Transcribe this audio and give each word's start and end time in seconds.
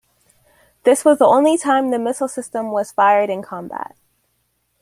This 0.81 1.05
was 1.05 1.19
the 1.19 1.27
only 1.27 1.59
time 1.59 1.91
the 1.91 1.99
missile 1.99 2.27
system 2.27 2.71
was 2.71 2.91
fired 2.91 3.29
in 3.29 3.43
combat. 3.43 3.95